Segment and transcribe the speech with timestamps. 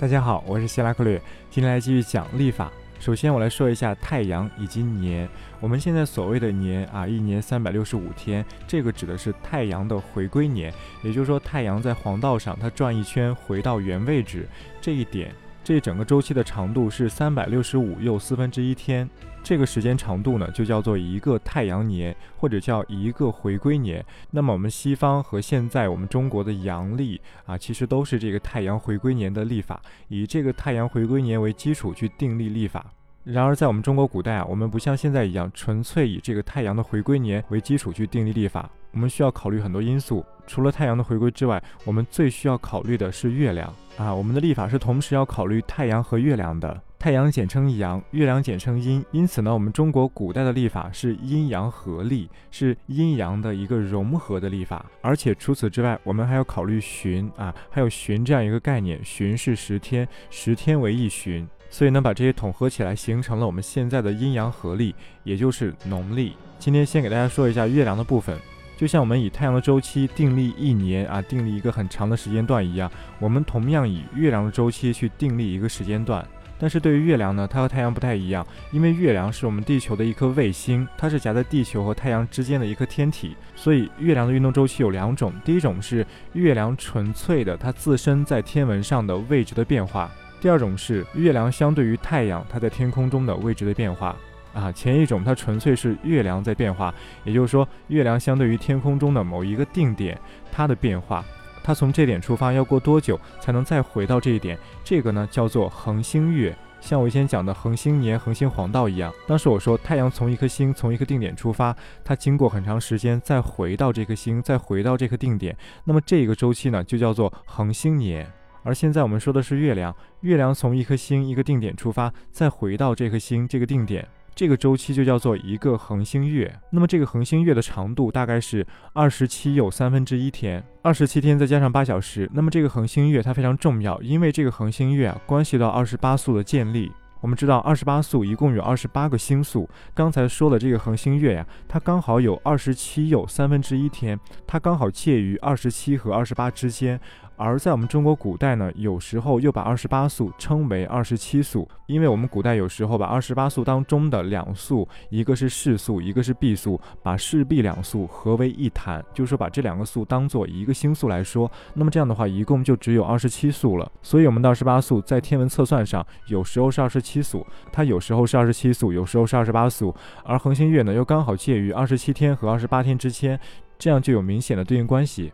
[0.00, 2.70] 大家好，我是希拉克略，今天来继续讲历法。
[3.00, 5.28] 首先，我来说一下太阳以及年。
[5.58, 10.72] 我们现在所谓的年啊，一年三百六十五天，这个指的是太阳的回归年，
[11.02, 14.48] 也就是说，太阳在黄道上它转一圈回到原位置，
[14.80, 15.34] 这一点，
[15.68, 19.06] 这整个周期的长度是三百六十五又四分之一天。
[19.42, 24.02] 这个时间长度呢，就叫做一个太阳年，或者叫一个回归年。
[24.30, 29.78] 那么我们西方和现在我们中国的阳历啊，其实都是这个太阳回归年的历法，
[30.08, 32.86] 以这个太阳回归年为基础去订立历法。
[33.24, 40.24] 然而在我们中国古代啊，我们不像现在一样纯粹以这个太阳的回归年为基础去订立历法，我们需要考虑很多因素。
[40.48, 44.12] 除了太阳的回归之外，我们最需要考虑的是月亮啊。
[44.12, 46.82] 我们的历法是同时要考虑太阳和月亮的。
[46.98, 54.84] 太阳简称阳，月亮简称阴，因此呢，我们中国古代的历法是阴阳合历，是阴阳的一个融合的历法。
[55.00, 64.92] 而且除此之外，我们还要考虑旬啊，还有旬这样一个概念，旬是十天，十天为一旬，所以呢，把这些统合起来，形成了我们现在的阴阳合历，
[65.22, 66.34] 也就是农历。
[66.58, 68.36] 今天先给大家说一下月亮的部分，
[68.78, 72.88] 就像我们以太阳的周期定立一年啊，定立一个很长的时间段一样，
[73.18, 76.24] 我们同样以月亮的周期去定立一个时间段。
[76.60, 90.08] 但是对于月亮呢，它和太阳不太一样，因为月亮是我们地球的一颗卫星，它是夹在地球和太阳之间的一颗天体，所以月亮的运动周期有两种，第一种是月亮纯粹的它自身在天文上的位置的变化，
[90.40, 94.16] 第二种是月亮相对于太阳它在天空中的位置的变化。
[94.52, 96.92] 啊，前一种它纯粹是月亮在变化，
[97.24, 100.18] 也就是说月亮相对于天空中的某一个定点
[100.50, 101.24] 它的变化。
[101.62, 104.58] 它从这点出发要过多久才能再回到这一点？
[104.82, 109.12] 这个呢叫做恒星月，像我以前讲的恒星年、恒星黄道一样。
[109.26, 115.54] 当时我说太阳从一颗星从一个定点出发，它经过很长时间再回到这颗星，再回到这个定点，
[115.84, 118.26] 那么这个周期呢就叫做恒星年。
[118.62, 124.08] 而现在我们说的是月亮，月亮从一颗星一个定点出发，再回到这颗星这个定点。
[124.38, 136.92] 这个周期就叫做一个恒星月，那么这个恒星月的长度大概是二十七又三分之一天，二十七天再加上八小时，那么这个恒星月它非常重要，因为这个恒星月啊关系到二十八宿的建立。
[137.20, 147.00] 我们知道二十八宿一共有二十八个星宿，刚才说的这个恒星月呀，它刚好有二十七又三分之一天，它刚好介于二十七和二十八之间。
[147.38, 161.50] 而在我们中国古代呢，有时候又把二十八宿称为二十七宿，因为我们古代有时候把二十八宿当中的两宿，一个是世宿，一个是毕宿，把世毕两宿合为一坛，就是说把这两个宿当做一个星宿来说。
[161.74, 163.90] 那么这样的话，一共就只有二十七宿了。
[164.02, 169.94] 所以我们的二十八宿在天文测算上，有时候是二十七宿，它有时候是二十七宿，有时候是二十八宿。
[170.24, 173.38] 而恒星月呢，又刚好介于二十七天和二十八天之间，
[173.78, 175.32] 这样就有明显的对应关系。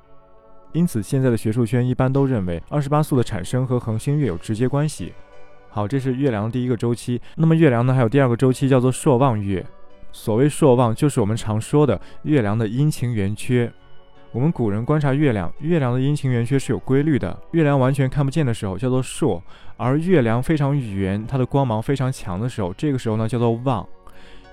[0.74, 5.12] 因此，现在的学术圈一般都认为二十八宿的产生和恒星月有直接关系。
[5.70, 7.20] 好，这是月亮的第一个周期。
[7.36, 9.64] 那么月亮呢，还有第二个周期，叫做朔望月。
[10.10, 13.72] 所谓朔望，就是我们常说的月亮的阴晴圆缺。
[14.32, 17.40] 我们古人观察月亮，月亮的阴晴圆缺是有规律的。
[17.52, 19.40] 月亮完全看不见的时候叫做朔，
[19.76, 23.86] 而月亮非常圆，它的光芒非常强的时候，这个时候呢叫做望。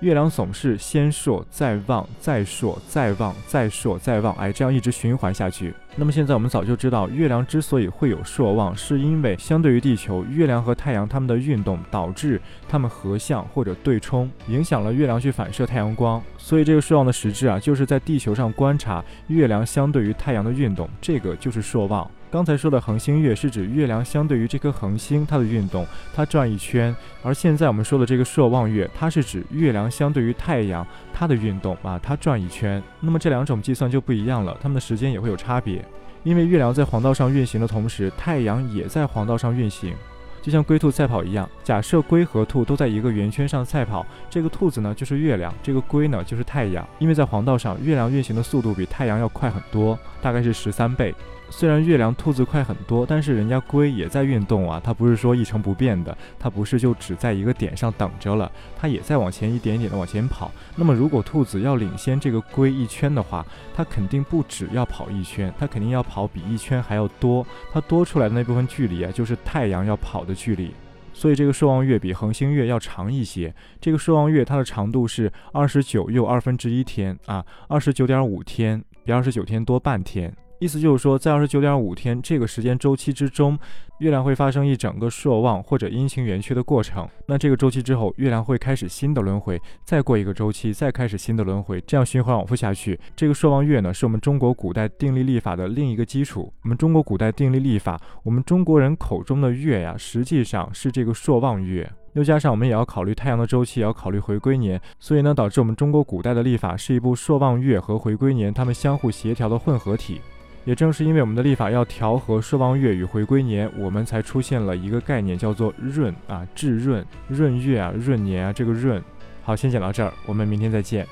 [0.01, 5.71] 月亮总是先朔再望，再朔再望，再朔再望，哎，这样一直循环下去。
[5.95, 16.19] 那么现在我们早就知道，月亮之所以会有朔望，是因为相对于地球，月亮和太阳它们的运动导致它们合相或者对冲，影响了月亮去反射太阳光。
[16.35, 22.09] 所以这个朔望的实质啊，就是在地球上观察月亮相对于太阳的运动，这个就是朔望。
[22.31, 32.81] 刚才说的恒星月是指月亮相对于这颗恒星它的运动，它转一圈；而现在我们说的这个朔望月，它是指月亮相对于太阳它的运动啊，它转一圈。
[33.01, 35.83] 那么这两种计算就不一样了，它们的时间也会有差别，
[36.23, 39.93] 因为月亮在黄道上运行的同时，太阳也在黄道上运行。
[40.41, 46.87] 就像龟兔赛跑一样，假设龟和兔都在一个圆圈上赛跑，这个兔子呢就是月亮，这个龟呢就是太阳。
[46.97, 51.13] 因为在黄道上，月亮运行的速度比太阳要快很多，大概是十三倍。
[51.53, 58.49] 虽然月亮兔子快很多，但是人家龟也在运动啊，它不是说一成不变的，它不是就只在一个点上等着了，
[58.79, 60.49] 它也在往前一点点的往前跑。
[60.77, 63.45] 那么如果兔子要领先这个龟一圈的话，
[63.75, 70.71] 它肯定不止要跑一圈，它肯定要跑比一圈还要多，它多出来的那部分距离啊，就是太阳要跑的距离。
[71.13, 73.53] 所以这个朔望月比恒星月要长一些。
[73.81, 80.33] 这个朔望月它的长度是二十九又二分之一天啊，二十九点五天，比二十九天多半天。
[80.61, 83.57] 意思就是说，在二十九点五天这个时间周期之中，
[83.97, 87.09] 月亮会发生一整个朔望或者阴晴圆缺的过程。
[87.25, 92.99] 那这个周期之后，月亮会开始新的轮回，再过一个周期，再开始新的轮回，这样循环往复下去。
[93.15, 96.53] 这个朔望月呢，是我们中国古代定历历法的另一个基础。
[96.61, 101.91] 我们中国古代定历历法，我们中国人口中的月呀，实际上是这个朔望月。
[102.13, 110.21] 又加上我们也要考虑太阳的周期，也要考虑回归年，所以呢，导致我们中国古代的历法是一部朔望月和回归年它们相互协调的混合体。
[110.63, 119.01] 也正是因为我们的历法要调和朔望月与回归年，我们才出现了一个概念，叫做闰啊，至闰闰月啊，闰年啊，这个闰。
[119.43, 121.07] 好，先讲到这儿，我们明天再见。